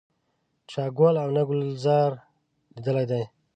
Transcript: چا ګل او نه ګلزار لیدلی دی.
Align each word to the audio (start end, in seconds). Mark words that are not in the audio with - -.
چا 0.69 0.83
ګل 0.97 1.15
او 1.23 1.29
نه 1.35 1.43
ګلزار 1.47 2.11
لیدلی 2.73 3.05
دی. 3.09 3.23